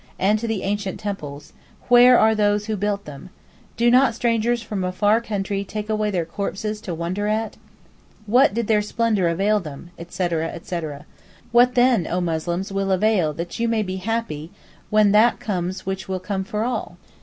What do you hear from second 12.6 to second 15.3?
will avail that you may be happy when